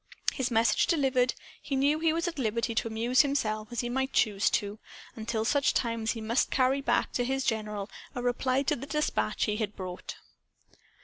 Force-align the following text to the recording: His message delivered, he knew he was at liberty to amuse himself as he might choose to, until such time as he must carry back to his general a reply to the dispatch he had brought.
His 0.33 0.49
message 0.49 0.87
delivered, 0.87 1.35
he 1.61 1.75
knew 1.75 1.99
he 1.99 2.11
was 2.11 2.27
at 2.27 2.39
liberty 2.39 2.73
to 2.73 2.87
amuse 2.87 3.21
himself 3.21 3.67
as 3.69 3.81
he 3.81 3.87
might 3.89 4.13
choose 4.13 4.49
to, 4.49 4.79
until 5.15 5.45
such 5.45 5.75
time 5.75 6.01
as 6.01 6.11
he 6.13 6.21
must 6.21 6.49
carry 6.49 6.81
back 6.81 7.11
to 7.11 7.23
his 7.23 7.43
general 7.45 7.87
a 8.15 8.23
reply 8.23 8.63
to 8.63 8.75
the 8.75 8.87
dispatch 8.87 9.43
he 9.43 9.57
had 9.57 9.75
brought. 9.75 10.15